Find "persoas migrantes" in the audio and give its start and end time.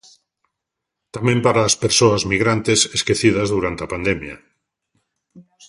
1.83-2.79